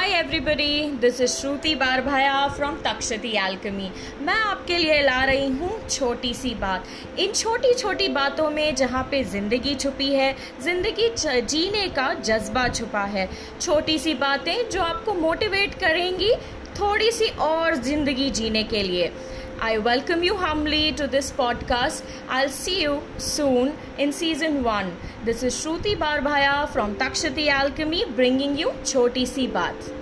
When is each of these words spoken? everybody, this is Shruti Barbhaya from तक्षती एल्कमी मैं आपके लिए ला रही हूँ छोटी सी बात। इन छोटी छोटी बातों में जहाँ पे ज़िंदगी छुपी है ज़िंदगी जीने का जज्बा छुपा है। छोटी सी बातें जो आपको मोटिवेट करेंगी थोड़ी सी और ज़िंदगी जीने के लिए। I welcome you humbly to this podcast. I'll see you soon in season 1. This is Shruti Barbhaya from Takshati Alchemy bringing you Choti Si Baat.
everybody, 0.00 1.00
this 1.00 1.20
is 1.20 1.30
Shruti 1.30 1.74
Barbhaya 1.74 2.46
from 2.48 2.76
तक्षती 2.84 3.30
एल्कमी 3.38 3.90
मैं 4.22 4.34
आपके 4.34 4.76
लिए 4.78 5.00
ला 5.02 5.22
रही 5.24 5.48
हूँ 5.48 5.70
छोटी 5.88 6.32
सी 6.34 6.54
बात। 6.54 7.18
इन 7.18 7.32
छोटी 7.32 7.72
छोटी 7.74 8.08
बातों 8.08 8.48
में 8.50 8.74
जहाँ 8.74 9.02
पे 9.10 9.22
ज़िंदगी 9.24 9.74
छुपी 9.74 10.08
है 10.14 10.34
ज़िंदगी 10.62 11.08
जीने 11.42 11.86
का 11.88 12.12
जज्बा 12.14 12.66
छुपा 12.68 13.04
है। 13.06 13.28
छोटी 13.60 13.98
सी 13.98 14.14
बातें 14.14 14.68
जो 14.70 14.82
आपको 14.82 15.14
मोटिवेट 15.14 15.74
करेंगी 15.74 16.32
थोड़ी 16.80 17.10
सी 17.12 17.28
और 17.40 17.74
ज़िंदगी 17.76 18.30
जीने 18.30 18.62
के 18.64 18.82
लिए। 18.82 19.12
I 19.62 19.76
welcome 19.76 20.22
you 20.22 20.36
humbly 20.36 20.92
to 20.92 21.06
this 21.06 21.30
podcast. 21.30 22.02
I'll 22.30 22.48
see 22.48 22.80
you 22.80 23.02
soon 23.18 23.76
in 23.98 24.10
season 24.10 24.62
1. 24.62 24.96
This 25.26 25.42
is 25.42 25.54
Shruti 25.54 25.94
Barbhaya 25.98 26.66
from 26.70 26.96
Takshati 26.96 27.48
Alchemy 27.48 28.06
bringing 28.16 28.56
you 28.56 28.72
Choti 28.84 29.26
Si 29.26 29.48
Baat. 29.48 29.99